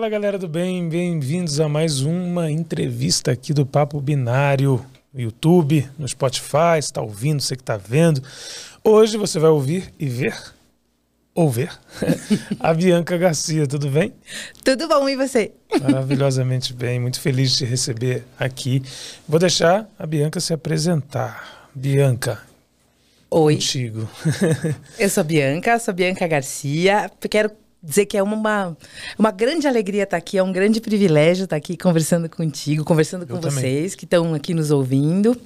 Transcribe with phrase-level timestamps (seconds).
[0.00, 4.82] Fala galera do bem, bem-vindos a mais uma entrevista aqui do Papo Binário
[5.12, 8.22] no YouTube, no Spotify, está ouvindo, você que está vendo.
[8.82, 10.34] Hoje você vai ouvir e ver,
[11.34, 11.70] ou ver,
[12.58, 14.14] a Bianca Garcia, tudo bem?
[14.64, 15.52] Tudo bom, e você?
[15.82, 18.82] Maravilhosamente bem, muito feliz de te receber aqui.
[19.28, 21.68] Vou deixar a Bianca se apresentar.
[21.74, 22.40] Bianca,
[23.32, 23.54] Oi.
[23.54, 24.10] Contigo.
[24.98, 27.08] Eu sou a Bianca, sou Bianca Garcia.
[27.30, 27.52] Quero
[27.82, 28.76] dizer que é uma,
[29.18, 33.36] uma grande alegria estar aqui, é um grande privilégio estar aqui conversando contigo, conversando com
[33.36, 35.36] Eu vocês que estão aqui nos ouvindo.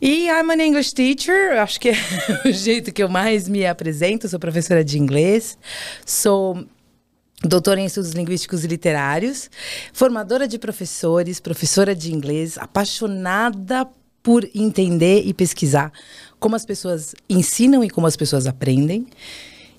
[0.00, 1.94] E I'm an English teacher, acho que é
[2.44, 4.28] o jeito que eu mais me apresento.
[4.28, 5.56] Sou professora de inglês,
[6.04, 6.66] sou
[7.40, 9.48] doutora em estudos linguísticos e literários,
[9.92, 13.86] formadora de professores, professora de inglês, apaixonada
[14.22, 15.92] por entender e pesquisar
[16.38, 19.06] como as pessoas ensinam e como as pessoas aprendem.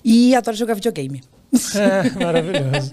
[0.02, 1.22] E adoro jogar videogame.
[1.76, 2.90] É, maravilhoso.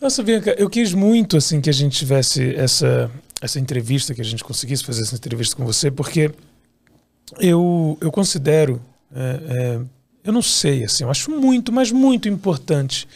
[0.00, 3.10] Nossa, Bianca, eu quis muito assim que a gente tivesse essa,
[3.40, 6.30] essa entrevista, que a gente conseguisse fazer essa entrevista com você, porque
[7.38, 8.80] eu, eu considero,
[9.14, 9.80] é, é,
[10.24, 13.06] eu não sei, assim, eu acho muito, mas muito importante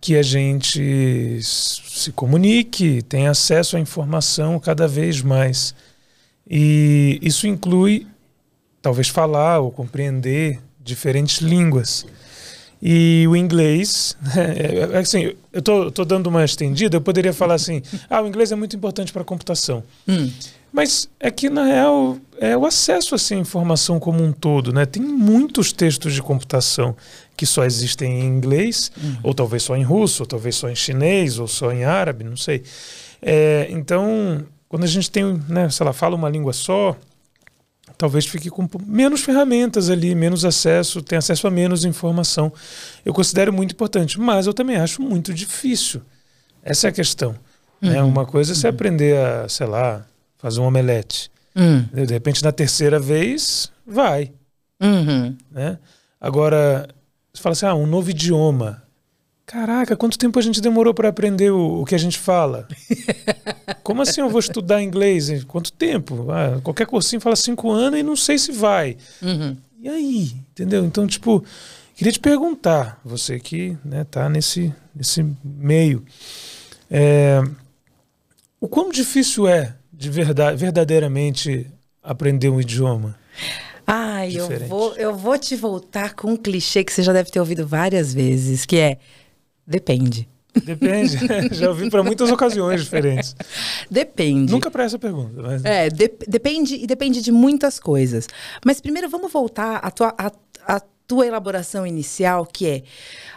[0.00, 5.74] que a gente se comunique, tenha acesso à informação cada vez mais.
[6.48, 8.06] E isso inclui
[8.80, 12.06] talvez falar ou compreender diferentes línguas.
[12.82, 17.82] E o inglês, é, assim, eu tô, tô dando uma estendida, eu poderia falar assim,
[18.08, 19.82] ah, o inglês é muito importante para a computação.
[20.08, 20.30] Hum.
[20.72, 24.72] Mas é que, na real, é o acesso assim, à informação como um todo.
[24.72, 24.86] Né?
[24.86, 26.96] Tem muitos textos de computação
[27.36, 29.16] que só existem em inglês, Uhum.
[29.24, 32.36] ou talvez só em russo, ou talvez só em chinês, ou só em árabe, não
[32.36, 32.62] sei.
[33.20, 36.96] É, então, quando a gente tem, né, sei lá, fala uma língua só,
[38.00, 42.50] talvez fique com menos ferramentas ali, menos acesso, tenha acesso a menos informação.
[43.04, 46.00] Eu considero muito importante, mas eu também acho muito difícil.
[46.62, 47.36] Essa é a questão.
[47.78, 48.02] Né?
[48.02, 50.06] Uma coisa é você aprender a, sei lá,
[50.38, 51.30] fazer um omelete.
[51.54, 51.84] Hum.
[51.92, 54.32] De repente, na terceira vez, vai.
[54.80, 55.36] Uhum.
[55.50, 55.78] Né?
[56.18, 56.88] Agora,
[57.34, 58.82] você fala assim, ah, um novo idioma.
[59.50, 62.68] Caraca, quanto tempo a gente demorou para aprender o, o que a gente fala?
[63.82, 65.42] Como assim eu vou estudar inglês?
[65.42, 66.30] Quanto tempo?
[66.30, 68.96] Ah, qualquer cursinho fala cinco anos e não sei se vai.
[69.20, 69.56] Uhum.
[69.80, 70.36] E aí?
[70.52, 70.84] Entendeu?
[70.84, 71.44] Então, tipo,
[71.96, 76.04] queria te perguntar, você que né, tá nesse, nesse meio,
[76.88, 77.42] é,
[78.60, 81.66] o quão difícil é de verdade, verdadeiramente
[82.04, 83.18] aprender um idioma?
[83.84, 87.40] Ai, eu vou, eu vou te voltar com um clichê que você já deve ter
[87.40, 88.98] ouvido várias vezes, que é
[89.70, 90.28] depende.
[90.64, 91.16] Depende.
[91.54, 93.36] Já ouvi para muitas ocasiões diferentes.
[93.90, 94.52] Depende.
[94.52, 95.40] Nunca para essa pergunta.
[95.40, 95.64] Mas...
[95.64, 98.26] É, de- depende e depende de muitas coisas.
[98.64, 100.32] Mas primeiro vamos voltar à tua, à,
[100.66, 102.82] à tua elaboração inicial, que é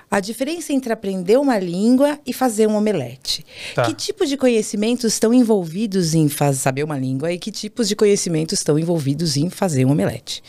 [0.10, 3.44] a diferença entre aprender uma língua e fazer um omelete.
[3.74, 3.84] Tá.
[3.84, 8.60] Que tipos de conhecimentos estão envolvidos em saber uma língua e que tipos de conhecimentos
[8.60, 10.44] estão envolvidos em fazer um omelete?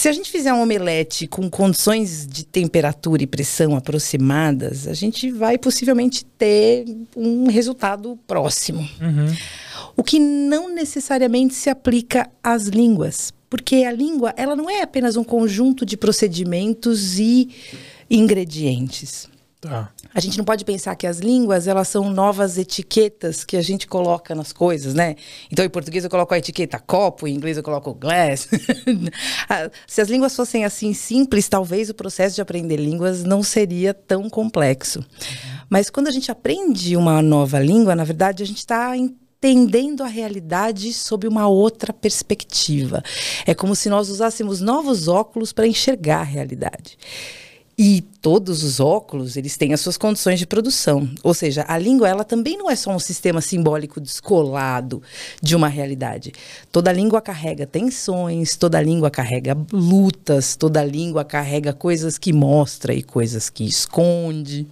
[0.00, 5.30] Se a gente fizer um omelete com condições de temperatura e pressão aproximadas, a gente
[5.30, 8.80] vai possivelmente ter um resultado próximo.
[8.98, 9.36] Uhum.
[9.94, 15.18] O que não necessariamente se aplica às línguas, porque a língua ela não é apenas
[15.18, 17.50] um conjunto de procedimentos e
[18.08, 19.28] ingredientes.
[19.60, 19.92] Tá.
[20.14, 23.86] A gente não pode pensar que as línguas elas são novas etiquetas que a gente
[23.86, 25.16] coloca nas coisas, né?
[25.52, 28.48] Então, em português eu coloco a etiqueta copo, em inglês eu coloco glass.
[29.86, 34.30] Se as línguas fossem assim simples, talvez o processo de aprender línguas não seria tão
[34.30, 35.04] complexo.
[35.68, 40.06] Mas quando a gente aprende uma nova língua, na verdade, a gente está entendendo a
[40.06, 43.02] realidade sob uma outra perspectiva.
[43.44, 46.96] É como se nós usássemos novos óculos para enxergar a realidade.
[47.82, 51.08] E todos os óculos, eles têm as suas condições de produção.
[51.22, 55.02] Ou seja, a língua, ela também não é só um sistema simbólico descolado
[55.40, 56.30] de uma realidade.
[56.70, 63.02] Toda língua carrega tensões, toda língua carrega lutas, toda língua carrega coisas que mostra e
[63.02, 64.66] coisas que esconde.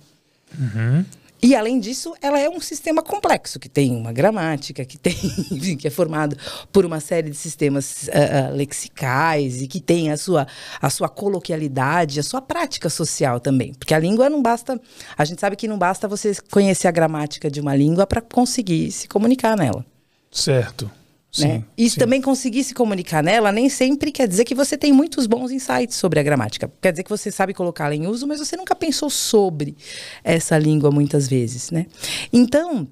[1.42, 5.14] E além disso, ela é um sistema complexo, que tem uma gramática, que tem,
[5.78, 6.36] que é formado
[6.72, 10.46] por uma série de sistemas ah, lexicais e que tem a sua,
[10.80, 13.72] a sua coloquialidade, a sua prática social também.
[13.74, 14.80] Porque a língua não basta.
[15.16, 18.90] A gente sabe que não basta você conhecer a gramática de uma língua para conseguir
[18.90, 19.84] se comunicar nela.
[20.30, 20.90] Certo.
[21.30, 21.64] Sim, né?
[21.76, 21.98] E sim.
[21.98, 25.96] também conseguir se comunicar nela nem sempre quer dizer que você tem muitos bons insights
[25.96, 26.70] sobre a gramática.
[26.80, 29.76] Quer dizer que você sabe colocá-la em uso, mas você nunca pensou sobre
[30.24, 31.86] essa língua muitas vezes, né?
[32.32, 32.88] Então,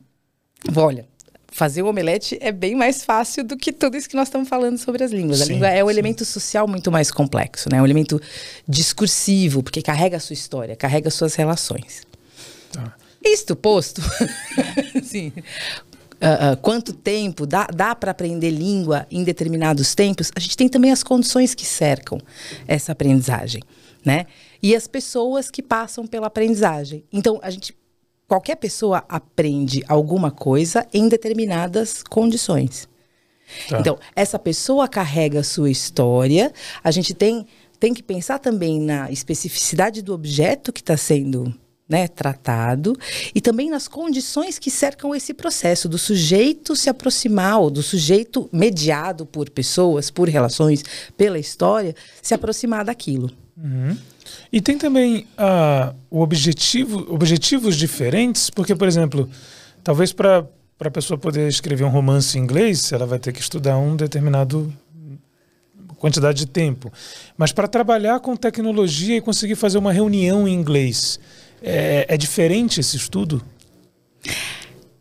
[0.75, 1.07] olha,
[1.57, 4.77] fazer o omelete é bem mais fácil do que tudo isso que nós estamos falando
[4.77, 5.41] sobre as línguas.
[5.41, 5.93] a Sim, língua é um sim.
[5.95, 7.79] elemento social muito mais complexo, né?
[7.79, 8.21] É um elemento
[8.69, 12.03] discursivo, porque carrega a sua história, carrega as suas relações.
[12.71, 12.95] Tá.
[13.25, 14.03] Isto posto,
[15.03, 15.33] sim.
[16.17, 20.67] Uh, uh, quanto tempo dá, dá para aprender língua em determinados tempos, a gente tem
[20.67, 22.19] também as condições que cercam
[22.67, 23.63] essa aprendizagem,
[24.03, 24.25] né?
[24.63, 27.05] E as pessoas que passam pela aprendizagem.
[27.13, 27.77] Então, a gente,
[28.27, 32.89] qualquer pessoa aprende alguma coisa em determinadas condições.
[33.69, 33.79] Tá.
[33.79, 36.51] Então, essa pessoa carrega a sua história,
[36.83, 37.47] a gente tem,
[37.79, 41.55] tem que pensar também na especificidade do objeto que está sendo
[41.89, 42.97] né, tratado
[43.35, 48.49] e também nas condições que cercam esse processo do sujeito se aproximar, ou do sujeito
[48.53, 50.83] mediado por pessoas, por relações,
[51.17, 53.31] pela história, se aproximar daquilo.
[53.57, 53.97] Uhum.
[54.53, 59.31] E tem também uh, o objetivo, objetivos diferentes, porque, por exemplo,
[59.83, 60.47] talvez para
[60.81, 64.73] a pessoa poder escrever um romance em inglês, ela vai ter que estudar um determinado
[65.97, 66.93] quantidade de tempo.
[67.37, 71.19] Mas para trabalhar com tecnologia e conseguir fazer uma reunião em inglês,
[71.63, 73.43] é, é diferente esse estudo?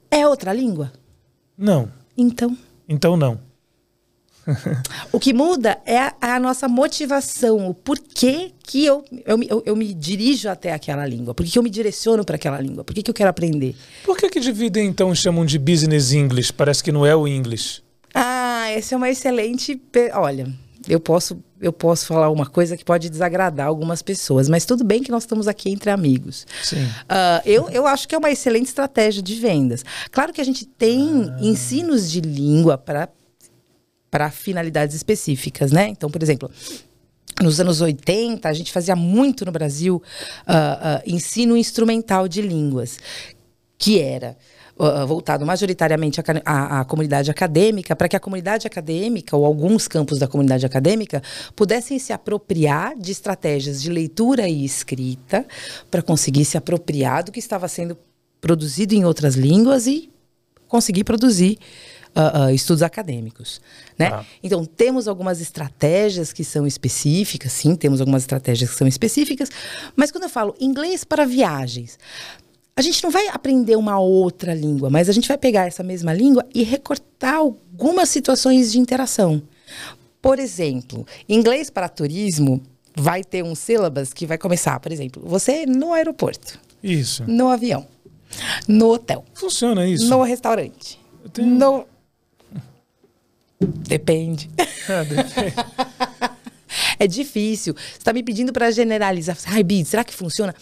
[0.10, 0.92] É outra língua?
[1.58, 1.92] Não.
[2.18, 2.58] Então?
[2.88, 3.40] Então não.
[5.12, 9.76] o que muda é a, a, nossa motivação, o porquê que eu, eu, eu, eu,
[9.76, 13.02] me dirijo até aquela língua, por que eu me direciono para aquela língua, por que,
[13.02, 13.76] que eu quero aprender.
[14.04, 16.54] Por que, que dividem então e chamam de business English?
[16.54, 17.82] Parece que não é o English.
[18.14, 19.82] Ah, essa é uma excelente.
[20.14, 20.48] Olha,
[20.88, 25.02] eu posso, eu posso falar uma coisa que pode desagradar algumas pessoas, mas tudo bem
[25.02, 26.46] que nós estamos aqui entre amigos.
[26.64, 26.84] Sim.
[26.84, 29.84] Uh, eu, eu acho que é uma excelente estratégia de vendas.
[30.12, 31.38] Claro que a gente tem ah.
[31.42, 33.10] ensinos de língua para
[34.10, 35.90] para finalidades específicas, né?
[35.90, 36.50] Então, por exemplo,
[37.42, 40.02] nos anos 80, a gente fazia muito no Brasil
[40.48, 42.98] uh, uh, ensino instrumental de línguas,
[43.78, 44.38] que era
[44.78, 50.20] uh, voltado majoritariamente à, à, comunidade acadêmica, para que a comunidade acadêmica, ou alguns campos
[50.20, 51.22] da comunidade acadêmica,
[51.56, 55.46] pudessem se apropriar de estratégias de leitura e escrita,
[55.90, 57.98] para conseguir se apropriar do que estava sendo
[58.42, 60.10] produzido em outras línguas e
[60.68, 61.58] conseguir produzir
[62.18, 63.60] Uh, uh, estudos acadêmicos.
[64.00, 64.08] Né?
[64.08, 64.24] Ah.
[64.42, 69.50] Então, temos algumas estratégias que são específicas, sim, temos algumas estratégias que são específicas,
[69.98, 72.00] mas quando eu falo inglês para viagens,
[72.78, 76.14] a gente não vai aprender uma outra língua, mas a gente vai pegar essa mesma
[76.14, 79.42] língua e recortar algumas situações de interação.
[80.22, 82.62] Por exemplo, inglês para turismo
[82.94, 86.60] vai ter um sílabas que vai começar, por exemplo, você no aeroporto.
[86.84, 87.24] Isso.
[87.26, 87.88] No avião.
[88.68, 89.24] No hotel.
[89.34, 90.10] Funciona isso.
[90.10, 91.00] No restaurante.
[91.32, 91.48] Tenho...
[91.48, 91.88] No.
[93.60, 94.50] Depende.
[94.90, 95.56] Ah, depende.
[97.00, 97.74] É difícil.
[97.74, 99.38] Você está me pedindo para generalizar.
[99.48, 100.54] Ai, Bi, será que funciona?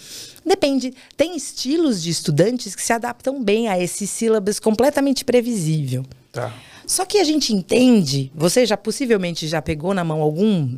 [0.46, 0.94] Depende.
[1.16, 6.06] Tem estilos de estudantes que se adaptam bem a esse sílabus completamente previsível.
[6.32, 6.54] Tá.
[6.86, 10.78] Só que a gente entende, você já possivelmente já pegou na mão algum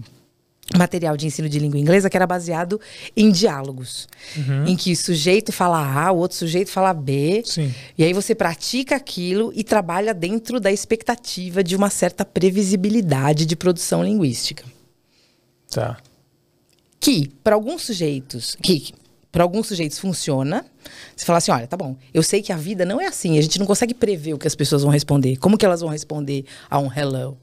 [0.73, 2.81] material de ensino de língua inglesa que era baseado
[3.15, 4.65] em diálogos, uhum.
[4.65, 7.73] em que o sujeito fala A, o outro sujeito fala B, Sim.
[7.97, 13.55] e aí você pratica aquilo e trabalha dentro da expectativa de uma certa previsibilidade de
[13.55, 14.63] produção linguística.
[15.75, 15.97] Tá.
[17.01, 18.93] Que para alguns sujeitos, que
[19.29, 20.65] para alguns sujeitos funciona.
[21.13, 23.41] Você fala assim, olha, tá bom, eu sei que a vida não é assim, a
[23.41, 25.35] gente não consegue prever o que as pessoas vão responder.
[25.35, 27.37] Como que elas vão responder a um hello?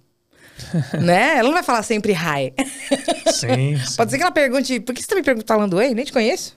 [0.98, 1.36] né?
[1.36, 2.54] Ela não vai falar sempre hi.
[3.30, 3.96] Sim, sim.
[3.98, 5.94] Pode ser que ela pergunte, por que você tá me perguntando falando ei?
[5.94, 6.56] Nem te conheço.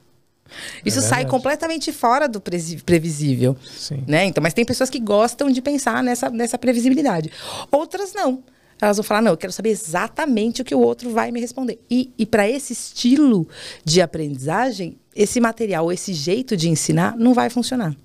[0.50, 3.58] É Isso é sai completamente fora do previsível.
[3.78, 4.06] Sim.
[4.08, 4.24] Né?
[4.24, 7.30] Então, mas tem pessoas que gostam de pensar nessa, nessa previsibilidade.
[7.70, 8.42] Outras não
[8.82, 11.80] elas vão falar: não, eu quero saber exatamente o que o outro vai me responder.
[11.90, 13.48] E, e para esse estilo
[13.84, 17.96] de aprendizagem, esse material, esse jeito de ensinar não vai funcionar.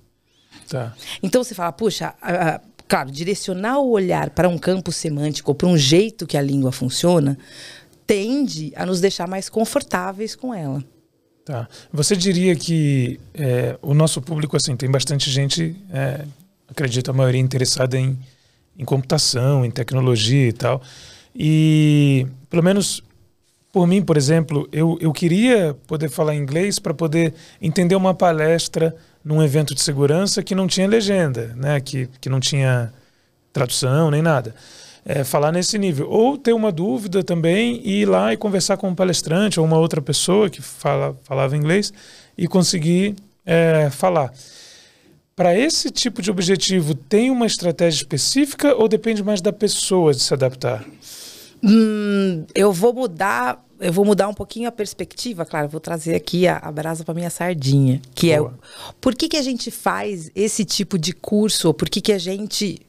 [0.67, 0.93] Tá.
[1.21, 2.13] Então você fala: puxa,
[2.87, 7.37] claro, direcionar o olhar para um campo semântico, para um jeito que a língua funciona,
[8.07, 10.83] tende a nos deixar mais confortáveis com ela.
[11.43, 11.67] Tá.
[11.91, 16.25] Você diria que é, o nosso público, assim, tem bastante gente, é,
[16.67, 18.17] acredito a maioria interessada em
[18.77, 20.81] em computação, em tecnologia e tal.
[21.35, 23.03] E, pelo menos
[23.71, 28.93] por mim, por exemplo, eu, eu queria poder falar inglês para poder entender uma palestra
[29.23, 31.79] num evento de segurança que não tinha legenda, né?
[31.79, 32.91] que, que não tinha
[33.53, 34.53] tradução nem nada.
[35.05, 36.09] É, falar nesse nível.
[36.09, 39.77] Ou ter uma dúvida também e ir lá e conversar com um palestrante ou uma
[39.77, 41.93] outra pessoa que fala, falava inglês
[42.37, 44.33] e conseguir é, falar.
[45.41, 50.21] Para esse tipo de objetivo, tem uma estratégia específica ou depende mais da pessoa de
[50.21, 50.85] se adaptar?
[51.63, 56.47] Hum, eu vou mudar, eu vou mudar um pouquinho a perspectiva, claro, vou trazer aqui
[56.47, 58.53] a, a brasa para minha sardinha, que é Boa.
[58.55, 62.13] é por que, que a gente faz esse tipo de curso, ou por que, que
[62.13, 62.79] a gente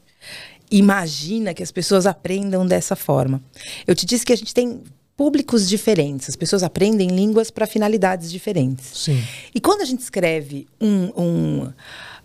[0.71, 3.42] imagina que as pessoas aprendam dessa forma.
[3.87, 4.82] Eu te disse que a gente tem
[5.16, 6.28] públicos diferentes.
[6.28, 8.90] As pessoas aprendem línguas para finalidades diferentes.
[8.92, 9.23] Sim.
[9.54, 11.73] E quando a gente escreve um, um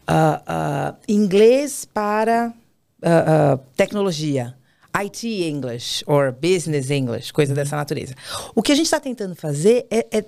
[0.10, 2.54] uh, uh, inglês para
[3.04, 4.56] uh, tecnologia,
[4.94, 8.16] IT English or Business English, coisa dessa natureza.
[8.56, 10.26] O que a gente está tentando fazer é, é,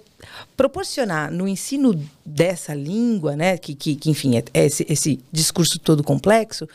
[0.55, 5.79] proporcionar no ensino dessa língua, né, que, que, que enfim, é, é esse, esse discurso
[5.79, 6.67] todo complexo,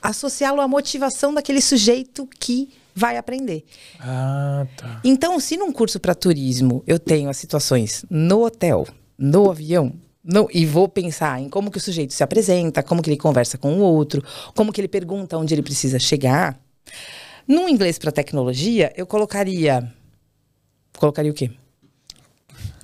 [0.00, 3.64] associá-lo à motivação daquele sujeito que vai aprender.
[3.98, 5.00] Ah, tá.
[5.02, 8.86] Então, se num curso para turismo eu tenho as situações no hotel,
[9.18, 13.08] no avião, no, e vou pensar em como que o sujeito se apresenta, como que
[13.10, 14.22] ele conversa com o outro,
[14.54, 16.58] como que ele pergunta onde ele precisa chegar.
[17.48, 19.92] No inglês para tecnologia, eu colocaria.
[20.98, 21.50] Colocaria o quê?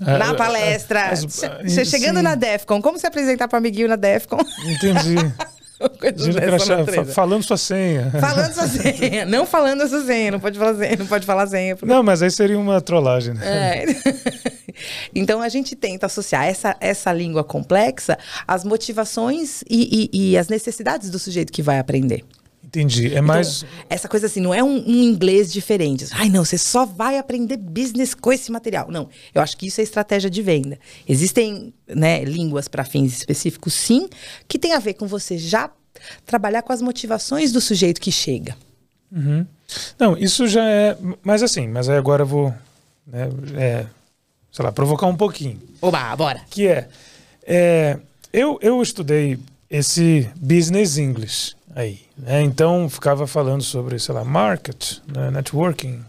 [0.01, 1.09] Ah, na palestra.
[1.11, 2.23] as- ah, che- chegando sim.
[2.23, 4.39] na DEFCON, como se apresentar para amiguinho na DEFCON?
[4.65, 5.17] Entendi.
[5.79, 8.11] Crachá, fa- falando sua senha.
[8.21, 9.25] Falando sua senha.
[9.27, 10.31] Não falando a sua senha.
[10.31, 10.97] Não pode falar senha.
[10.97, 11.77] Não pode falar senha.
[11.83, 13.35] Não, mas aí seria uma trollagem.
[13.35, 13.43] né?
[13.45, 13.85] É.
[15.15, 20.49] então a gente tenta associar essa, essa língua complexa às motivações e, e- e às
[20.49, 22.25] necessidades do sujeito que vai aprender.
[22.77, 23.15] Entendi.
[23.15, 23.63] É mais.
[23.63, 26.07] Então, essa coisa assim, não é um, um inglês diferente.
[26.13, 28.91] Ai, não, você só vai aprender business com esse material.
[28.91, 30.79] Não, eu acho que isso é estratégia de venda.
[31.09, 34.09] Existem né, línguas para fins específicos, sim,
[34.47, 35.71] que tem a ver com você já
[36.27, 38.55] trabalhar com as motivações do sujeito que chega.
[39.11, 39.47] Uhum.
[39.99, 40.99] Não, isso já é.
[41.23, 42.55] Mas assim, mas aí agora eu vou.
[43.07, 43.87] Né, é,
[44.53, 45.61] sei lá, provocar um pouquinho.
[45.81, 46.43] Oba, bora.
[46.51, 46.89] Que é.
[47.47, 47.99] é,
[48.33, 49.39] eu, eu estudei
[49.71, 52.01] esse business English aí.
[52.17, 52.43] Né?
[52.43, 56.01] Então ficava falando sobre, sei lá, market, né, networking,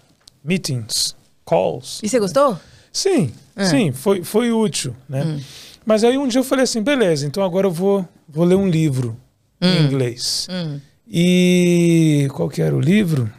[0.44, 2.00] meetings, calls.
[2.04, 2.60] E você gostou?
[2.92, 3.66] Sim, É.
[3.66, 5.40] sim, foi, foi útil, né?
[5.86, 8.68] Mas aí um dia eu falei assim, beleza, então agora eu vou, vou ler um
[8.68, 9.16] livro
[9.62, 10.48] em inglês.
[10.50, 10.80] Hum.
[11.08, 13.32] E qual que era o livro?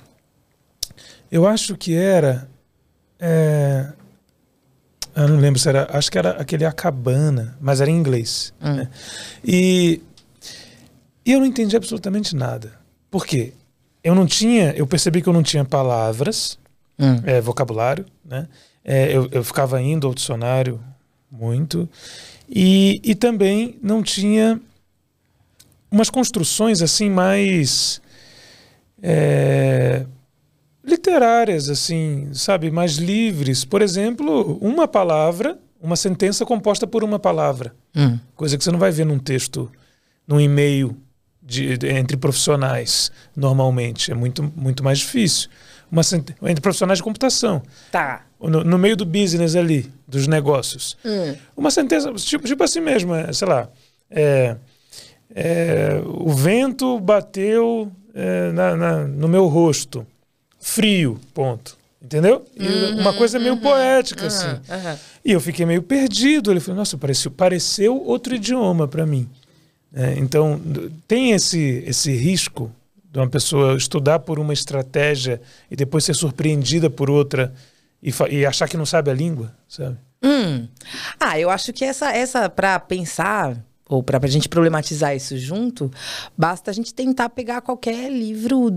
[1.31, 2.49] Eu acho que era...
[3.21, 3.93] é,
[5.15, 5.87] eu não lembro se era...
[5.93, 8.53] Acho que era aquele A Cabana, mas era em inglês.
[8.63, 8.75] Hum.
[8.77, 8.89] né?
[9.45, 10.01] E,
[11.29, 12.73] e eu não entendi absolutamente nada.
[13.11, 13.53] Por quê?
[14.03, 14.73] Eu não tinha...
[14.73, 16.59] Eu percebi que eu não tinha palavras
[17.01, 17.21] Hum.
[17.25, 18.49] é, vocabulário, né?
[18.85, 20.81] É, eu, eu ficava indo ao dicionário
[21.31, 21.89] muito
[22.49, 24.61] e, e também não tinha
[25.91, 28.01] umas construções assim mais
[29.03, 30.07] é,
[30.85, 33.65] literárias, assim, sabe, mais livres.
[33.65, 38.19] Por exemplo, uma palavra, uma sentença composta por uma palavra, Hum.
[38.35, 39.71] coisa que você não vai ver num texto,
[40.27, 40.97] num e-mail
[41.49, 44.13] de, de- entre profissionais normalmente.
[44.13, 45.49] É muito, muito mais difícil.
[45.91, 46.03] Uma
[46.51, 48.27] entre profissionais de computação Tá.
[48.39, 50.97] no, no meio do business ali, dos negócios.
[51.05, 51.35] Hum.
[51.57, 53.69] Uma sentença, tipo, tipo assim mesmo, é, sei lá,
[54.11, 54.57] é,
[55.35, 60.07] é, o vento bateu é, na- na- no meu rosto,
[60.61, 61.77] frio, ponto.
[62.03, 62.45] Entendeu?
[62.57, 64.47] E uma coisa meio poética, assim.
[64.47, 64.99] Aham, aham.
[65.25, 66.51] E eu fiquei meio perdido.
[66.51, 69.29] Ele falou, nossa, pareceu, pareceu outro idioma para mim.
[69.93, 70.61] É, então,
[71.07, 72.71] tem esse, esse risco
[73.11, 75.41] de uma pessoa estudar por uma estratégia
[75.71, 77.55] e depois ser surpreendida por outra
[78.03, 79.97] e, e achar que não sabe a língua, sabe?
[80.23, 80.69] Hum.
[81.19, 83.57] Ah, eu acho que essa, essa para pensar
[83.89, 85.91] ou para a gente problematizar isso junto,
[86.37, 88.71] basta a gente tentar pegar qualquer livro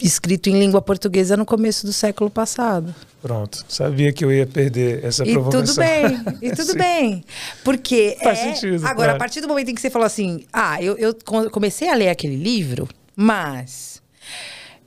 [0.00, 2.94] escrito em língua portuguesa no começo do século passado.
[3.22, 5.64] Pronto, sabia que eu ia perder essa E provocação.
[5.66, 7.24] tudo bem, e tudo bem.
[7.64, 8.54] Porque Faz é...
[8.54, 9.12] sentido, Agora, claro.
[9.12, 11.94] a partir do momento em que você falou assim, ah, eu, eu co- comecei a
[11.94, 14.00] ler aquele livro, mas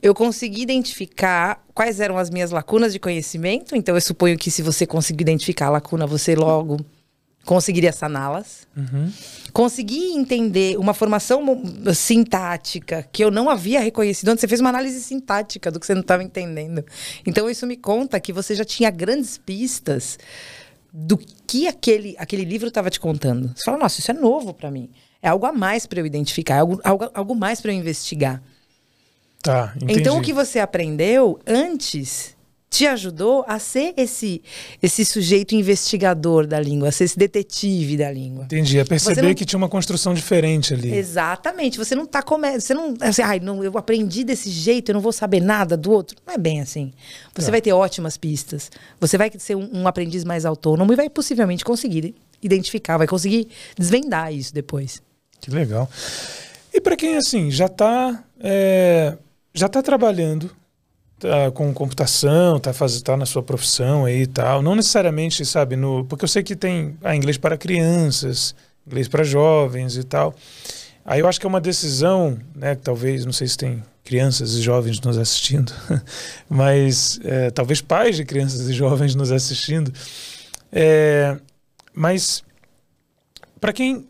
[0.02, 3.74] eu consegui identificar quais eram as minhas lacunas de conhecimento.
[3.74, 6.76] Então, eu suponho que se você conseguir identificar a lacuna, você logo
[7.44, 8.66] conseguiria saná-las.
[8.76, 9.12] Uhum.
[9.52, 11.62] Consegui entender uma formação
[11.94, 14.40] sintática que eu não havia reconhecido antes.
[14.40, 16.84] Você fez uma análise sintática do que você não estava entendendo.
[17.26, 20.18] Então, isso me conta que você já tinha grandes pistas
[20.92, 23.52] do que aquele, aquele livro estava te contando.
[23.54, 24.90] Você fala, nossa, isso é novo para mim.
[25.20, 28.42] É algo a mais para eu identificar, é algo, algo, algo mais para eu investigar.
[29.42, 30.00] Tá, entendi.
[30.00, 32.33] Então, o que você aprendeu antes
[32.74, 34.42] te ajudou a ser esse,
[34.82, 38.44] esse sujeito investigador da língua, a ser esse detetive da língua.
[38.46, 40.92] Entendi, a perceber não- que tinha uma construção diferente ali.
[40.92, 41.78] Exatamente.
[41.78, 42.58] Você não tá come...
[42.60, 42.94] Você não.
[43.00, 46.16] Assim, Ai, não, eu aprendi desse jeito, eu não vou saber nada do outro.
[46.26, 46.92] Não é bem assim.
[47.34, 47.50] Você Tá.
[47.52, 48.70] vai ter ótimas pistas.
[48.98, 52.12] Você vai ser um, um aprendiz mais autônomo e vai possivelmente conseguir
[52.42, 53.46] identificar, vai conseguir
[53.78, 55.00] desvendar isso depois.
[55.40, 55.88] Que legal.
[56.72, 58.24] E para quem assim já está
[59.54, 60.50] já tá trabalhando
[61.18, 65.76] tá, com computação, tá faz, tá na sua profissão aí e tal, não necessariamente sabe
[65.76, 68.54] no, porque eu sei que tem ah, inglês para crianças,
[68.86, 70.34] inglês para jovens e tal.
[71.04, 72.74] Aí eu acho que é uma decisão, né?
[72.74, 75.72] Que talvez não sei se tem crianças e jovens nos assistindo,
[76.48, 79.92] mas é, talvez pais de crianças e jovens nos assistindo.
[80.72, 81.36] É,
[81.92, 82.42] mas
[83.60, 84.06] para quem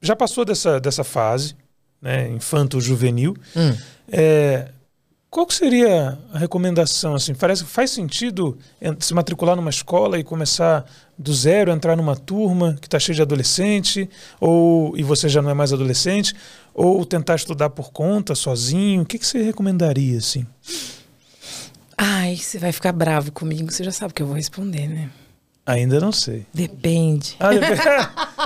[0.00, 1.56] já passou dessa, dessa fase,
[2.00, 3.76] né, infanto-juvenil, hum.
[4.10, 4.68] é,
[5.30, 7.14] qual seria a recomendação?
[7.14, 8.56] Assim, parece faz sentido
[9.00, 10.84] se matricular numa escola e começar
[11.18, 14.08] do zero, entrar numa turma que está cheia de adolescente,
[14.40, 16.34] ou e você já não é mais adolescente,
[16.72, 19.02] ou tentar estudar por conta, sozinho?
[19.02, 20.46] O que, que você recomendaria assim?
[21.98, 23.70] Ai, você vai ficar bravo comigo.
[23.70, 25.10] Você já sabe o que eu vou responder, né?
[25.64, 26.46] Ainda não sei.
[26.52, 27.34] Depende.
[27.40, 27.80] Ah, depende.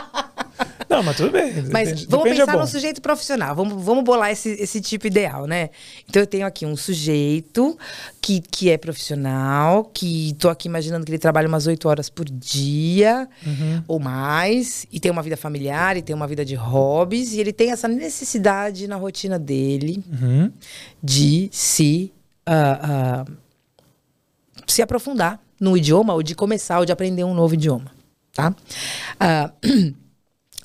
[0.90, 1.52] Não, mas tudo bem.
[1.70, 3.54] Mas depende, vamos depende é pensar é no sujeito profissional.
[3.54, 5.70] Vamos, vamos bolar esse, esse tipo ideal, né?
[6.08, 7.78] Então eu tenho aqui um sujeito
[8.20, 12.24] que, que é profissional, que tô aqui imaginando que ele trabalha umas oito horas por
[12.24, 13.84] dia uhum.
[13.86, 17.52] ou mais, e tem uma vida familiar, e tem uma vida de hobbies, e ele
[17.52, 20.50] tem essa necessidade na rotina dele uhum.
[21.00, 22.12] de se.
[22.48, 23.36] Uh, uh,
[24.66, 27.92] se aprofundar no idioma, ou de começar, ou de aprender um novo idioma,
[28.32, 28.54] tá?
[29.20, 29.94] Uh,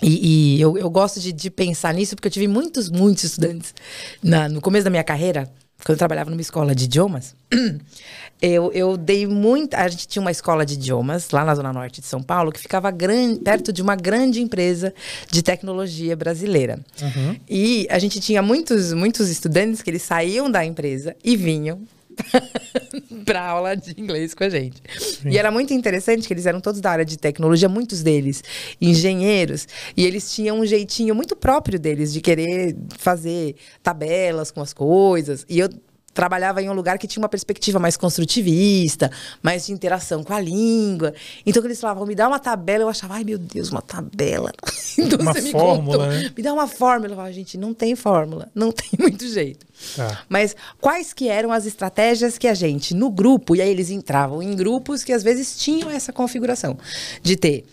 [0.06, 3.74] E, e eu, eu, gosto de, de, pensar nisso porque eu tive muitos, muitos estudantes
[4.22, 5.50] na, no começo da minha carreira,
[5.84, 7.34] quando eu trabalhava numa escola de idiomas.
[8.42, 9.78] Eu, eu dei muita.
[9.78, 12.60] A gente tinha uma escola de idiomas lá na Zona Norte de São Paulo que
[12.60, 14.94] ficava gran, perto de uma grande empresa
[15.32, 16.78] de tecnologia brasileira.
[17.02, 17.40] Uhum.
[17.50, 21.80] E a gente tinha muitos, muitos estudantes que eles saíam da empresa e vinham
[23.26, 24.82] para aula de inglês com a gente.
[24.98, 25.30] Sim.
[25.30, 28.44] E era muito interessante que eles eram todos da área de tecnologia, muitos deles
[28.80, 34.74] engenheiros, e eles tinham um jeitinho muito próprio deles de querer fazer tabelas com as
[34.74, 35.46] coisas.
[35.50, 35.70] E eu
[36.16, 39.12] trabalhava em um lugar que tinha uma perspectiva mais construtivista,
[39.44, 41.14] mais de interação com a língua.
[41.46, 44.52] Então, quando eles falavam, me dá uma tabela, eu achava, ai meu Deus, uma tabela.
[44.98, 46.32] então, uma você fórmula, me, né?
[46.36, 47.12] me dá uma fórmula.
[47.12, 49.66] Eu falava, gente, não tem fórmula, não tem muito jeito.
[49.96, 50.24] Tá.
[50.30, 54.42] Mas quais que eram as estratégias que a gente, no grupo, e aí eles entravam
[54.42, 56.78] em grupos que às vezes tinham essa configuração
[57.22, 57.66] de ter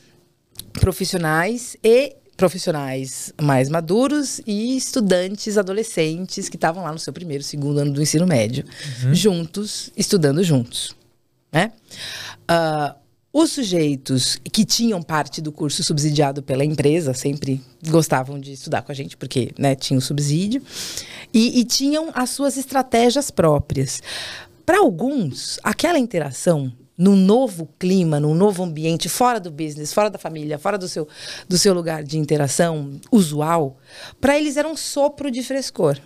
[0.73, 7.79] profissionais e profissionais mais maduros e estudantes adolescentes que estavam lá no seu primeiro, segundo
[7.79, 8.65] ano do ensino médio,
[9.05, 9.15] uhum.
[9.15, 10.93] juntos, estudando juntos.
[11.53, 11.71] Né?
[12.51, 12.99] Uh,
[13.33, 18.91] os sujeitos que tinham parte do curso subsidiado pela empresa sempre gostavam de estudar com
[18.91, 20.61] a gente, porque né, tinha o subsídio,
[21.33, 24.03] e, e tinham as suas estratégias próprias.
[24.67, 30.19] Para alguns, aquela interação num novo clima, num novo ambiente, fora do business, fora da
[30.19, 31.09] família, fora do seu,
[31.49, 33.79] do seu lugar de interação usual,
[34.21, 35.99] para eles era um sopro de frescor.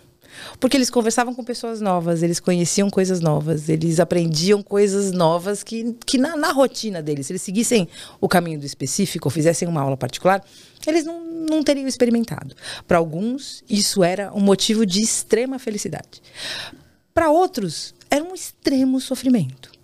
[0.61, 5.97] Porque eles conversavam com pessoas novas, eles conheciam coisas novas, eles aprendiam coisas novas que,
[6.05, 7.89] que na, na rotina deles, se eles seguissem
[8.21, 10.45] o caminho do específico ou fizessem uma aula particular,
[10.87, 12.55] eles não, não teriam experimentado.
[12.87, 16.23] Para alguns, isso era um motivo de extrema felicidade.
[17.15, 19.76] Para outros, era um extremo sofrimento.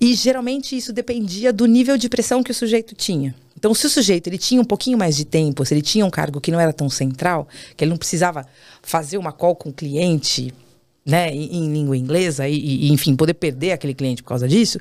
[0.00, 3.34] E geralmente isso dependia do nível de pressão que o sujeito tinha.
[3.56, 6.10] Então, se o sujeito ele tinha um pouquinho mais de tempo, se ele tinha um
[6.10, 8.46] cargo que não era tão central, que ele não precisava
[8.82, 10.52] fazer uma call com o cliente,
[11.04, 14.78] né, em, em língua inglesa e, e, enfim, poder perder aquele cliente por causa disso,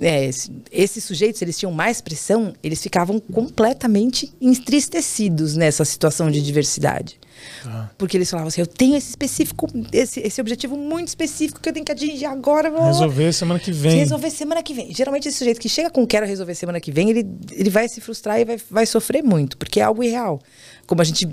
[0.00, 0.28] é,
[0.70, 7.18] esses sujeitos, eles tinham mais pressão, eles ficavam completamente entristecidos nessa situação de diversidade.
[7.66, 7.88] Ah.
[7.96, 11.72] Porque eles falavam assim: eu tenho esse específico, esse, esse objetivo muito específico que eu
[11.72, 12.68] tenho que atingir agora.
[12.86, 13.98] Resolver semana que vem.
[13.98, 14.94] Resolver semana que vem.
[14.94, 18.00] Geralmente, esse sujeito que chega com quero resolver semana que vem, ele, ele vai se
[18.00, 20.40] frustrar e vai, vai sofrer muito, porque é algo irreal.
[20.86, 21.28] Como a gente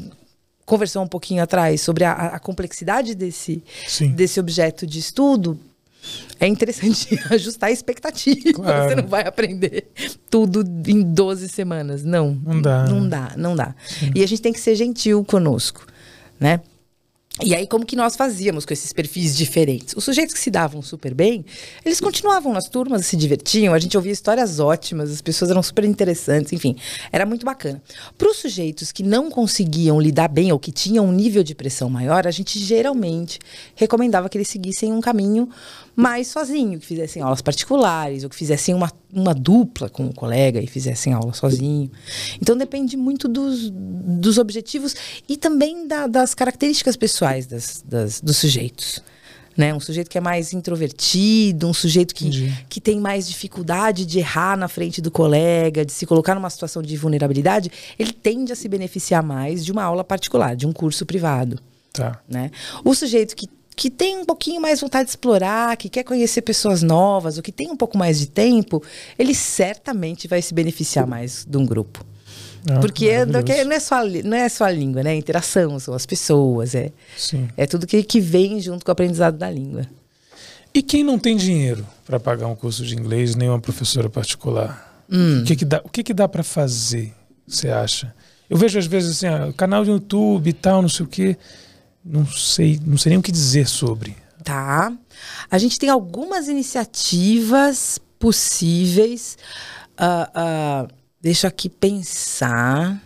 [0.66, 3.64] conversou um pouquinho atrás sobre a, a complexidade desse,
[4.16, 5.60] desse objeto de estudo,
[6.40, 8.54] é interessante ajustar a expectativa.
[8.54, 8.90] Claro.
[8.90, 9.88] Você não vai aprender
[10.30, 12.04] tudo em 12 semanas.
[12.04, 12.34] Não.
[12.44, 12.86] Não dá.
[12.86, 13.76] Não dá, não dá.
[13.86, 14.12] Sim.
[14.16, 15.86] E a gente tem que ser gentil conosco
[16.42, 16.60] né?
[17.42, 19.96] E aí, como que nós fazíamos com esses perfis diferentes?
[19.96, 21.46] Os sujeitos que se davam super bem,
[21.84, 25.86] eles continuavam nas turmas, se divertiam, a gente ouvia histórias ótimas, as pessoas eram super
[25.86, 26.76] interessantes, enfim,
[27.10, 27.82] era muito bacana.
[28.18, 31.90] Para os sujeitos que não conseguiam lidar bem ou que tinham um nível de pressão
[31.90, 33.40] maior, a gente geralmente
[33.76, 35.48] recomendava que eles seguissem um caminho
[35.96, 40.62] mais sozinho, que fizessem aulas particulares, ou que fizessem uma, uma dupla com o colega
[40.62, 41.92] e fizessem aula sozinho.
[42.42, 44.96] Então depende muito dos, dos objetivos
[45.28, 49.02] e também da, das características pessoais das, das, dos sujeitos.
[49.56, 49.74] Né?
[49.74, 54.58] Um sujeito que é mais introvertido, um sujeito que, que tem mais dificuldade de errar
[54.58, 57.70] na frente do colega, de se colocar numa situação de vulnerabilidade,
[58.00, 61.60] ele tende a se beneficiar mais de uma aula particular, de um curso privado.
[61.92, 62.22] Tá.
[62.30, 62.50] Né?
[62.86, 66.84] O sujeito que que tem um pouquinho mais vontade de explorar, que quer conhecer pessoas
[66.84, 68.84] novas, ou que tem um pouco mais de tempo,
[69.18, 72.06] ele certamente vai se beneficiar mais de um grupo.
[72.70, 73.40] Ah, Porque é não
[73.72, 75.14] é, só, a não é só a língua, né?
[75.14, 77.50] É interação, são as pessoas, é, Sim.
[77.58, 79.88] é tudo que, que vem junto com o aprendizado da língua.
[80.74, 85.04] E quem não tem dinheiro para pagar um curso de inglês, nem uma professora particular?
[85.12, 85.42] Hum.
[85.42, 87.14] O que, que dá, o que, que dá para fazer,
[87.48, 88.14] você acha?
[88.50, 91.38] Eu vejo às vezes assim, ah, canal de YouTube e tal, não sei o quê.
[92.04, 94.16] Não sei, não sei nem o que dizer sobre.
[94.44, 94.92] Tá.
[95.50, 99.38] A gente tem algumas iniciativas possíveis.
[99.98, 100.88] Ah, ah,
[101.22, 103.02] deixa eu aqui pensar.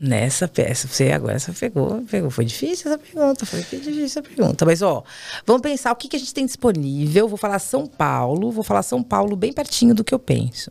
[0.00, 2.28] Nessa peça, você agora essa pegou, pegou.
[2.28, 4.66] Foi difícil essa pergunta, foi difícil essa pergunta.
[4.66, 5.02] Mas, ó,
[5.46, 7.28] vamos pensar o que, que a gente tem disponível.
[7.28, 10.68] Vou falar São Paulo, vou falar São Paulo bem pertinho do que eu penso.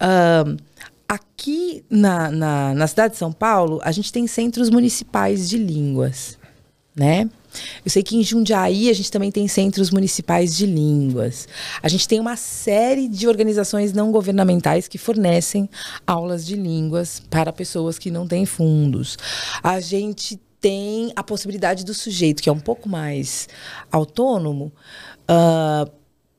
[0.00, 0.56] Ahn,
[1.08, 6.38] aqui na, na, na cidade de São Paulo, a gente tem centros municipais de línguas,
[6.94, 7.30] né?
[7.84, 11.48] Eu sei que em Jundiaí a gente também tem centros municipais de línguas.
[11.82, 15.68] A gente tem uma série de organizações não governamentais que fornecem
[16.06, 19.16] aulas de línguas para pessoas que não têm fundos.
[19.62, 23.48] A gente tem a possibilidade do sujeito, que é um pouco mais
[23.90, 24.70] autônomo,
[25.26, 25.88] ah,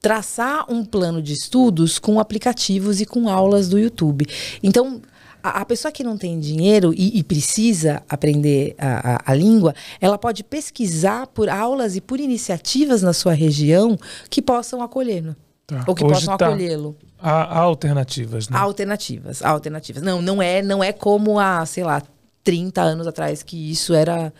[0.02, 4.26] traçar um plano de estudos com aplicativos e com aulas do YouTube.
[4.64, 5.02] Então,
[5.44, 9.74] a, a pessoa que não tem dinheiro e, e precisa aprender a, a- a língua,
[10.00, 13.98] ela pode pesquisar por aulas e por iniciativas na sua região
[14.30, 15.36] que possam acolhê-lo.
[15.68, 15.84] Tá.
[15.88, 16.48] Ou que Hoje possam tá.
[16.48, 16.96] acolhê-lo.
[17.22, 18.58] Há, há alternativas, né?
[18.58, 20.02] Alternativas, alternativas.
[20.02, 22.02] Não, não é, não é como há, sei lá,
[22.44, 24.34] 30 anos atrás que isso era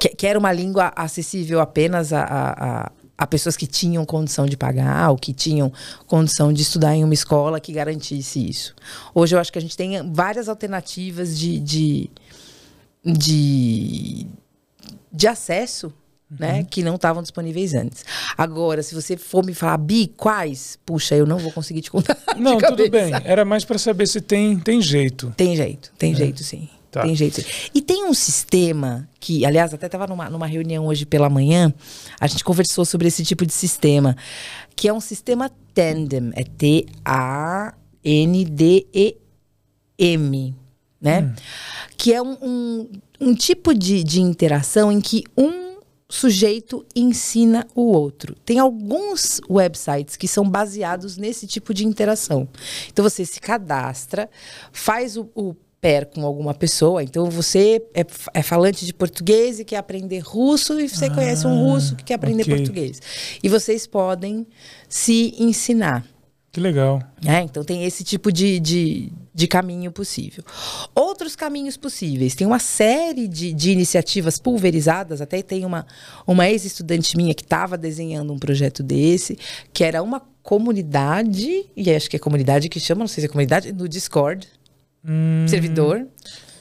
[0.00, 4.56] que, que era uma língua acessível apenas a, a, a- pessoas que tinham condição de
[4.56, 5.72] pagar ou que tinham
[6.06, 8.74] condição de estudar em uma escola que garantisse isso.
[9.14, 12.10] Hoje eu acho que a gente tem várias alternativas de, de,
[13.04, 14.26] de,
[15.12, 15.92] de acesso
[16.28, 18.04] né, que não estavam disponíveis antes.
[18.36, 20.76] Agora, se você for me falar, Bi, quais?
[20.84, 22.18] Puxa, eu não vou conseguir te contar.
[22.36, 23.12] Não, tudo bem.
[23.24, 25.32] Era mais para saber se tem, tem jeito.
[25.36, 26.68] Tem jeito, tem jeito sim.
[26.90, 27.02] Tá.
[27.02, 27.44] Tem jeito.
[27.74, 31.72] E tem um sistema que, aliás, até estava numa, numa reunião hoje pela manhã,
[32.18, 34.16] a gente conversou sobre esse tipo de sistema,
[34.74, 36.86] que é um sistema tandem, é T-A-N-D-E-M,
[41.00, 41.34] né?
[41.96, 42.88] Que é um, um,
[43.20, 45.76] um tipo de, de interação em que um
[46.08, 48.36] sujeito ensina o outro.
[48.44, 52.48] Tem alguns websites que são baseados nesse tipo de interação.
[52.88, 54.30] Então você se cadastra,
[54.72, 57.02] faz o, o pair com alguma pessoa.
[57.02, 61.64] Então você é, é falante de português e quer aprender russo e você conhece um
[61.64, 62.56] russo que quer aprender ok.
[62.56, 63.00] português.
[63.42, 64.46] E vocês podem
[64.88, 66.04] se ensinar.
[66.56, 67.02] Que legal.
[67.22, 67.42] né?
[67.42, 70.42] Então tem esse tipo de, de, de caminho possível.
[70.94, 72.34] Outros caminhos possíveis.
[72.34, 75.20] Tem uma série de, de iniciativas pulverizadas.
[75.20, 75.86] Até tem uma,
[76.26, 79.38] uma ex-estudante minha que estava desenhando um projeto desse,
[79.70, 83.28] que era uma comunidade, e acho que é comunidade que chama, não sei se é
[83.28, 84.48] comunidade, no Discord.
[85.46, 86.06] Servidor.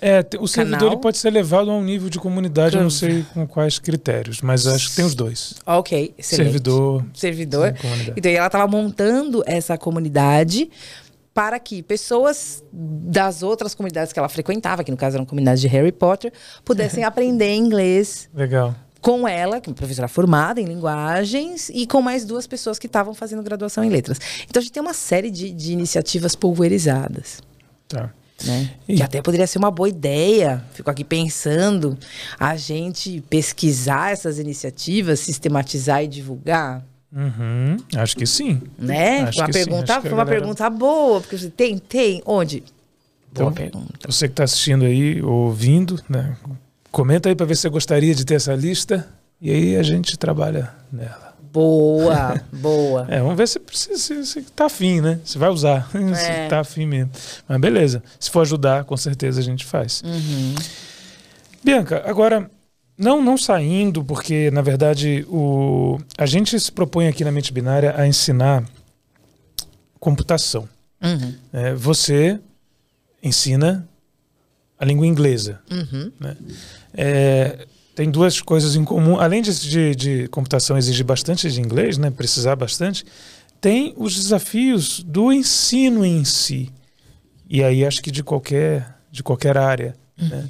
[0.02, 0.94] É, o servidor Canal.
[0.94, 4.42] ele pode ser levado a um nível de comunidade, eu não sei com quais critérios,
[4.42, 5.56] mas acho que tem os dois.
[5.66, 6.46] Ok, excelente.
[6.46, 7.06] Servidor.
[7.14, 7.76] servidor.
[7.80, 8.14] Sim.
[8.16, 10.70] Então, ela estava montando essa comunidade
[11.34, 15.68] para que pessoas das outras comunidades que ela frequentava, que no caso eram comunidades de
[15.68, 16.32] Harry Potter,
[16.64, 18.76] pudessem aprender inglês Legal.
[19.02, 22.86] com ela, que é uma professora formada em linguagens, e com mais duas pessoas que
[22.86, 24.20] estavam fazendo graduação em letras.
[24.48, 27.42] Então, a gente tem uma série de, de iniciativas pulverizadas.
[27.88, 28.14] Tá.
[28.44, 28.70] Né?
[28.88, 30.64] E- Que até poderia ser uma boa ideia.
[30.74, 31.98] Fico aqui pensando
[32.40, 36.84] a gente pesquisar essas iniciativas, sistematizar e divulgar.
[37.14, 38.62] Uhum, Acho que sim.
[38.78, 39.22] Né?
[39.22, 42.22] Acho uma que sim, pergunta, a foi uma galera- pergunta boa, porque você tem, tem,
[42.26, 42.60] onde?
[43.34, 43.94] Boa Então, pergunta.
[44.12, 46.36] Você que está assistindo aí, ouvindo, né?
[46.92, 49.08] Comenta aí para ver se você gostaria de ter essa lista.
[49.42, 51.25] E aí a gente trabalha nela.
[51.56, 53.08] Boa, boa.
[53.10, 55.22] É, vamos ver se, se, se, se tá afim, né?
[55.24, 56.14] Se vai usar, É.
[56.14, 57.12] se tá afim mesmo.
[57.48, 58.04] Mas beleza.
[58.20, 60.04] Se for ajudar, com certeza a gente faz.
[60.04, 60.54] Uhum.
[61.64, 62.52] Bianca, agora,
[62.98, 67.96] não, não saindo, porque na verdade o, a gente se propõe aqui na mente binária
[67.98, 68.66] a ensinar
[69.98, 70.68] computação.
[71.02, 71.34] Uhum.
[71.54, 71.74] né?
[71.74, 72.38] você
[73.24, 73.88] ensina
[74.78, 75.62] a língua inglesa.
[75.72, 76.12] Uhum.
[76.20, 76.36] né?
[76.94, 77.66] É,
[77.96, 79.18] tem duas coisas em comum.
[79.20, 83.06] Além de, de, de computação exigir bastante de inglês, né, precisar bastante,
[83.62, 86.70] tem os desafios do ensino em si.
[87.50, 89.96] E aí acho que de qualquer, de qualquer área.
[90.18, 90.50] né?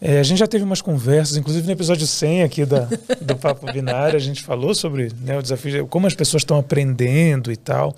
[0.00, 2.88] É, a gente já teve umas conversas, inclusive no episódio 100 aqui da,
[3.20, 6.58] do Papo Binário, a gente falou sobre né, o desafio, de como as pessoas estão
[6.58, 7.96] aprendendo e tal.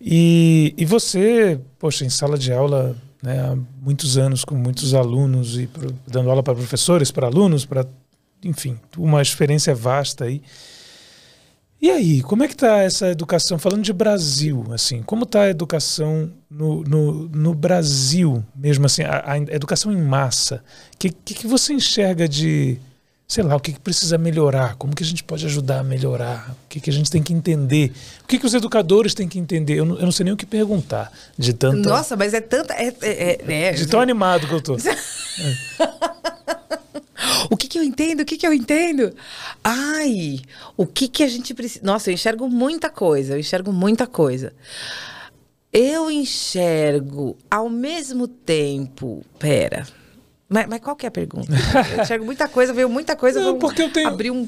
[0.00, 5.58] E, e você, poxa, em sala de aula né, há muitos anos com muitos alunos
[5.58, 7.86] e pro- dando aula para professores, para alunos, para
[8.44, 10.42] enfim, uma experiência vasta aí.
[11.80, 13.58] E aí, como é que está essa educação?
[13.58, 19.32] Falando de Brasil, assim, como está a educação no, no, no, Brasil, mesmo assim, a,
[19.32, 20.64] a educação em massa?
[20.94, 22.78] O que, que, que, você enxerga de,
[23.28, 24.76] sei lá, o que, que, precisa melhorar?
[24.76, 26.50] Como que a gente pode ajudar a melhorar?
[26.50, 27.92] O que, que a gente tem que entender?
[28.22, 29.78] O que, que os educadores têm que entender?
[29.78, 31.88] Eu não, eu não sei nem o que perguntar de tanta...
[31.88, 32.74] Nossa, mas é tanta...
[32.74, 34.76] É, é, é, de tão animado que eu tô.
[37.50, 38.20] O que, que eu entendo?
[38.20, 39.14] O que, que eu entendo?
[39.62, 40.40] Ai,
[40.76, 41.84] o que, que a gente precisa.
[41.84, 44.52] Nossa, eu enxergo muita coisa, eu enxergo muita coisa.
[45.72, 49.24] Eu enxergo ao mesmo tempo.
[49.38, 49.86] Pera.
[50.48, 51.48] Mas, mas qual que é a pergunta?
[51.96, 53.40] Eu enxergo muita coisa, veio muita coisa.
[53.40, 54.08] Não, porque eu tenho.
[54.08, 54.46] Abrir um.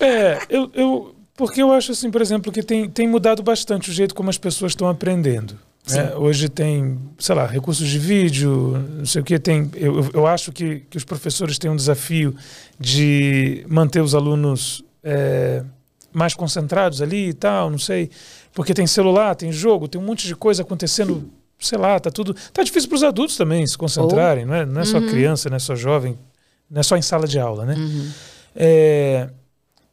[0.00, 1.14] é, eu, eu.
[1.36, 4.38] Porque eu acho assim, por exemplo, que tem, tem mudado bastante o jeito como as
[4.38, 5.58] pessoas estão aprendendo.
[5.88, 9.38] É, hoje tem, sei lá, recursos de vídeo, não sei o que.
[9.38, 12.34] Tem, eu, eu acho que, que os professores têm um desafio
[12.80, 15.62] de manter os alunos é,
[16.12, 18.10] mais concentrados ali e tal, não sei.
[18.52, 22.34] Porque tem celular, tem jogo, tem um monte de coisa acontecendo, sei lá, tá tudo.
[22.52, 24.48] Tá difícil para os adultos também se concentrarem, oh.
[24.48, 25.08] não é, não é só uhum.
[25.08, 26.18] criança, não é só jovem,
[26.70, 27.74] não é só em sala de aula, né?
[27.74, 28.10] Uhum.
[28.54, 29.28] É,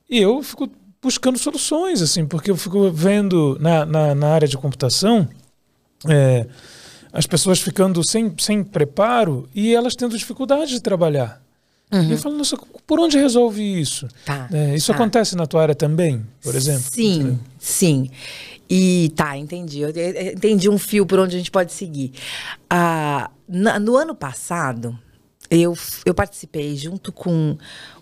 [0.09, 0.69] e eu fico
[1.01, 5.27] buscando soluções, assim, porque eu fico vendo na, na, na área de computação
[6.07, 6.47] é,
[7.11, 11.41] as pessoas ficando sem, sem preparo e elas tendo dificuldade de trabalhar.
[11.91, 12.03] Uhum.
[12.03, 14.07] E eu falo, nossa, por onde resolve isso?
[14.25, 14.95] Tá, é, isso tá.
[14.95, 16.89] acontece na tua área também, por exemplo?
[16.91, 18.09] Sim, sim.
[18.75, 19.81] E tá, entendi.
[19.81, 19.89] Eu
[20.33, 22.11] entendi um fio por onde a gente pode seguir.
[22.67, 24.97] Ah, na, no ano passado,
[25.47, 27.55] eu, eu participei junto com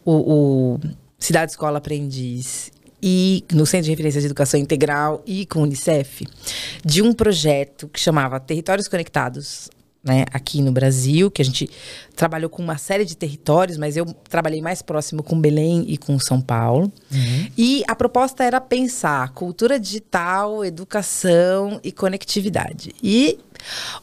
[0.06, 0.80] o, o
[1.20, 2.72] Cidade Escola Aprendiz
[3.04, 6.26] e no Centro de Referência de Educação Integral e com o Unicef,
[6.86, 9.70] de um projeto que chamava Territórios Conectados,
[10.04, 11.70] né, aqui no Brasil, que a gente
[12.16, 16.18] trabalhou com uma série de territórios, mas eu trabalhei mais próximo com Belém e com
[16.20, 16.92] São Paulo.
[17.12, 17.48] Uhum.
[17.58, 22.96] E a proposta era pensar cultura digital, educação e conectividade.
[23.04, 23.38] E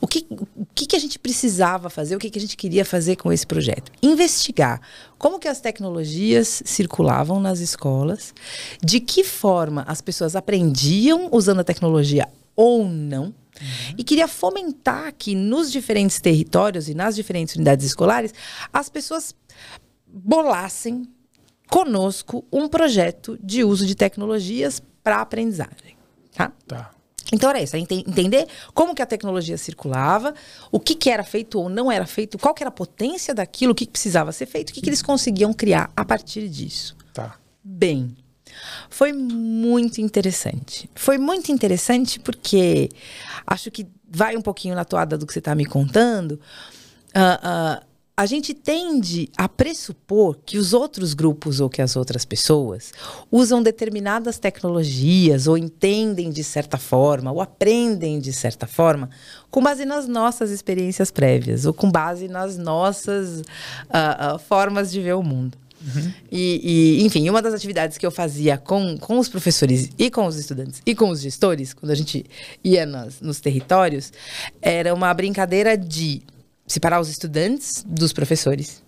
[0.01, 2.85] o que, o que, que a gente precisava fazer, o que, que a gente queria
[2.85, 3.91] fazer com esse projeto?
[4.01, 4.81] Investigar
[5.19, 8.33] como que as tecnologias circulavam nas escolas,
[8.81, 13.35] de que forma as pessoas aprendiam usando a tecnologia ou não.
[13.61, 13.95] Uhum.
[13.99, 18.33] E queria fomentar que nos diferentes territórios e nas diferentes unidades escolares
[18.73, 19.35] as pessoas
[20.07, 21.09] bolassem
[21.69, 25.97] conosco um projeto de uso de tecnologias para aprendizagem.
[26.35, 26.53] Tá?
[26.67, 26.91] Tá.
[27.33, 30.35] Então era isso, entender como que a tecnologia circulava,
[30.73, 33.73] o que, que era feito ou não era feito, qual que era a potência daquilo,
[33.73, 36.97] o que, que precisava ser feito, o que, que eles conseguiam criar a partir disso.
[37.13, 37.37] Tá.
[37.63, 38.17] Bem,
[38.89, 40.89] foi muito interessante.
[40.95, 42.89] Foi muito interessante porque
[43.47, 46.33] acho que vai um pouquinho na toada do que você está me contando.
[47.15, 52.25] Uh, uh, a gente tende a pressupor que os outros grupos ou que as outras
[52.25, 52.93] pessoas
[53.31, 59.09] usam determinadas tecnologias ou entendem de certa forma ou aprendem de certa forma
[59.53, 65.01] com base nas nossas experiências prévias ou com base nas nossas uh, uh, formas de
[65.01, 65.57] ver o mundo.
[65.81, 66.13] Uhum.
[66.31, 70.27] E, e, enfim, uma das atividades que eu fazia com, com os professores e com
[70.27, 72.25] os estudantes e com os gestores, quando a gente
[72.63, 74.13] ia nas, nos territórios,
[74.61, 76.23] era uma brincadeira de
[76.67, 78.83] separar os estudantes dos professores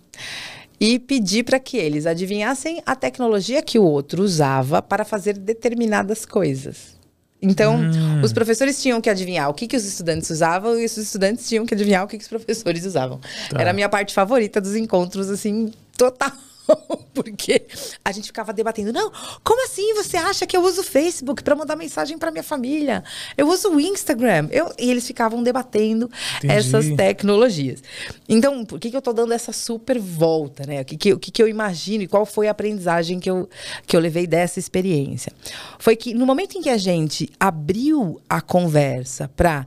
[0.79, 6.25] e pedir para que eles adivinhassem a tecnologia que o outro usava para fazer determinadas
[6.25, 6.99] coisas.
[7.43, 8.21] Então, hum.
[8.23, 11.65] os professores tinham que adivinhar o que, que os estudantes usavam e os estudantes tinham
[11.65, 13.19] que adivinhar o que, que os professores usavam.
[13.49, 13.61] Tá.
[13.61, 16.33] Era a minha parte favorita dos encontros, assim, total.
[17.15, 17.67] porque
[18.05, 18.93] a gente ficava debatendo.
[18.93, 19.11] Não,
[19.45, 23.05] como assim você acha que eu uso o Facebook para mandar mensagem para minha família?
[23.37, 24.49] Eu uso o Instagram.
[24.51, 26.55] Eu, e eles ficavam debatendo Entendi.
[26.55, 27.83] essas tecnologias.
[28.29, 30.83] Então, por que, que eu estou dando essa super volta, né?
[30.83, 33.49] O que, que, o que, que eu imagino e qual foi a aprendizagem que eu,
[33.87, 35.33] que eu levei dessa experiência?
[35.79, 39.67] Foi que no momento em que a gente abriu a conversa para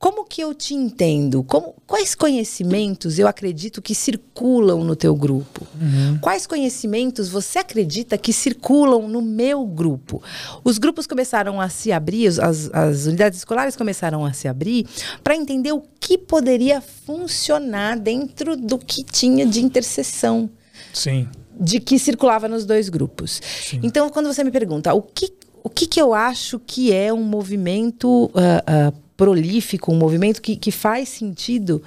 [0.00, 1.44] como que eu te entendo?
[1.44, 5.66] Como, quais conhecimentos eu acredito que circulam no teu grupo?
[5.78, 6.16] Uhum.
[6.22, 10.22] Quais conhecimentos você acredita que circulam no meu grupo?
[10.64, 14.86] Os grupos começaram a se abrir, as, as unidades escolares começaram a se abrir
[15.22, 20.48] para entender o que poderia funcionar dentro do que tinha de interseção.
[20.94, 21.28] Sim.
[21.60, 23.38] De que circulava nos dois grupos.
[23.66, 23.80] Sim.
[23.82, 25.30] Então, quando você me pergunta o que,
[25.62, 28.30] o que, que eu acho que é um movimento.
[28.34, 31.82] Uh, uh, prolífico, um movimento que, que faz sentido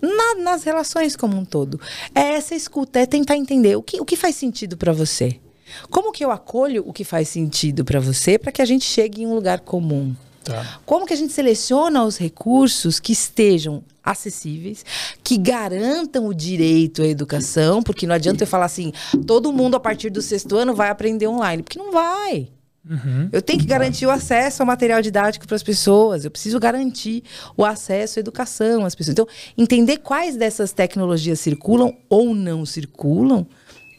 [0.00, 1.80] na, nas relações como um todo.
[2.14, 5.40] É essa escuta, é tentar entender o que, o que faz sentido para você.
[5.90, 9.22] Como que eu acolho o que faz sentido para você para que a gente chegue
[9.22, 10.14] em um lugar comum?
[10.44, 10.78] Tá.
[10.86, 14.84] Como que a gente seleciona os recursos que estejam acessíveis,
[15.24, 18.92] que garantam o direito à educação, porque não adianta eu falar assim,
[19.26, 22.48] todo mundo a partir do sexto ano vai aprender online, porque não vai.
[22.88, 23.28] Uhum.
[23.30, 26.24] Eu tenho que garantir o acesso ao material didático para as pessoas.
[26.24, 27.22] Eu preciso garantir
[27.56, 29.12] o acesso à educação às pessoas.
[29.12, 33.46] Então, entender quais dessas tecnologias circulam ou não circulam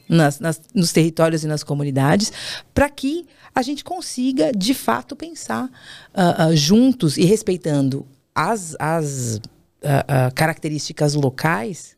[0.08, 2.32] nas, nas, nos territórios e nas comunidades,
[2.74, 9.36] para que a gente consiga, de fato, pensar uh, uh, juntos e respeitando as, as
[9.36, 11.96] uh, características locais,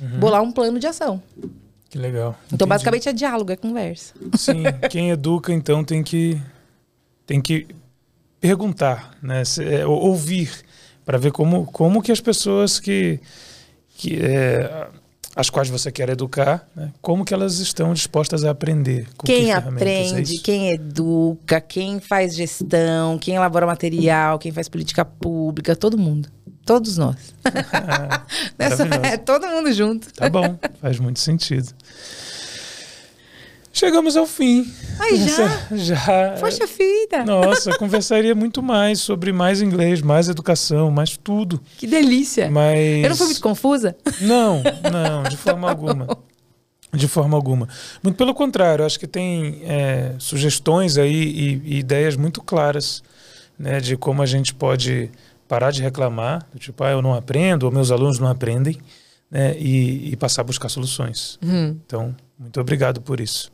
[0.00, 0.20] uhum.
[0.20, 1.22] bolar um plano de ação.
[1.92, 2.34] Que legal.
[2.46, 2.68] Então, Entendi.
[2.70, 4.14] basicamente, é diálogo, é conversa.
[4.38, 6.40] Sim, quem educa, então, tem que,
[7.26, 7.66] tem que
[8.40, 9.42] perguntar, né?
[9.60, 10.50] É, ouvir,
[11.04, 13.20] para ver como, como que as pessoas que,
[13.94, 14.88] que é,
[15.36, 16.94] as quais você quer educar, né?
[17.02, 19.06] como que elas estão dispostas a aprender.
[19.22, 24.66] quem que é aprende, é quem educa, quem faz gestão, quem elabora material, quem faz
[24.66, 26.30] política pública, todo mundo.
[26.64, 27.16] Todos nós.
[28.58, 30.12] Nessa, é todo mundo junto.
[30.12, 31.68] Tá bom, faz muito sentido.
[33.72, 34.70] Chegamos ao fim.
[35.00, 35.76] Ai, já?
[35.76, 36.36] já.
[36.38, 37.24] Poxa vida.
[37.24, 41.60] Nossa, conversaria muito mais sobre mais inglês, mais educação, mais tudo.
[41.78, 42.50] Que delícia.
[42.50, 43.02] Mas...
[43.02, 43.96] Eu não fui muito confusa?
[44.20, 46.18] Não, não, de forma tá alguma.
[46.92, 47.66] De forma alguma.
[48.02, 53.02] Muito pelo contrário, acho que tem é, sugestões aí e, e ideias muito claras
[53.58, 55.10] né, de como a gente pode
[55.52, 58.78] parar de reclamar, tipo, ah, eu não aprendo, ou meus alunos não aprendem,
[59.30, 61.38] né, e, e passar a buscar soluções.
[61.42, 61.78] Uhum.
[61.84, 63.50] Então, muito obrigado por isso.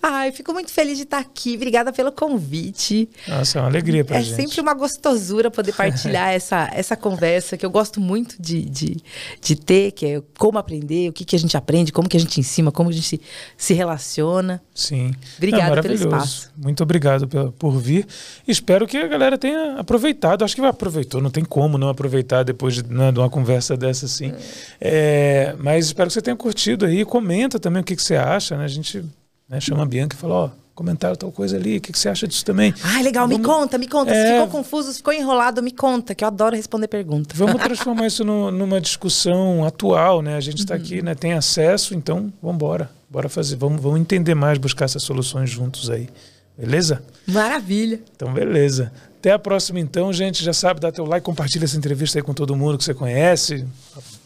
[0.00, 1.56] Ai, fico muito feliz de estar aqui.
[1.56, 3.08] Obrigada pelo convite.
[3.26, 4.34] Nossa, é uma alegria pra é gente.
[4.34, 8.96] É sempre uma gostosura poder partilhar essa, essa conversa que eu gosto muito de, de,
[9.40, 12.20] de ter, que é como aprender, o que, que a gente aprende, como que a
[12.20, 13.20] gente ensina, como a gente se,
[13.56, 14.62] se relaciona.
[14.74, 15.12] Sim.
[15.36, 16.52] Obrigada é pelo espaço.
[16.56, 18.06] Muito obrigado por, por vir.
[18.46, 20.44] Espero que a galera tenha aproveitado.
[20.44, 24.06] Acho que aproveitou, não tem como não aproveitar depois de, né, de uma conversa dessa
[24.06, 24.32] assim.
[24.80, 25.48] É.
[25.50, 27.04] É, mas espero que você tenha curtido aí.
[27.04, 28.64] Comenta também o que, que você acha, né?
[28.64, 29.04] A gente
[29.48, 29.60] né?
[29.60, 32.28] Chama a Bianca e fala, ó, comentaram tal coisa ali, o que, que, você acha
[32.28, 32.74] disso também?
[32.84, 33.38] Ah, legal, Vamos...
[33.38, 34.12] me conta, me conta.
[34.12, 34.26] É...
[34.26, 37.36] Se ficou confuso, se ficou enrolado, me conta, que eu adoro responder perguntas.
[37.36, 40.36] Vamos transformar isso no, numa discussão atual, né?
[40.36, 40.80] A gente está uhum.
[40.80, 41.14] aqui, né?
[41.14, 42.90] Tem acesso, então vamos embora.
[43.08, 46.10] Bora fazer, vamos, vamos entender mais, buscar essas soluções juntos aí.
[46.56, 47.02] Beleza?
[47.26, 48.00] Maravilha.
[48.14, 48.92] Então, beleza.
[49.18, 50.44] Até a próxima, então, gente.
[50.44, 53.64] Já sabe, dá teu like, compartilha essa entrevista aí com todo mundo que você conhece.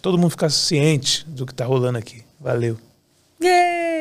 [0.01, 2.25] Todo mundo ficar ciente do que está rolando aqui.
[2.41, 2.77] Valeu.
[3.41, 3.92] Yeah.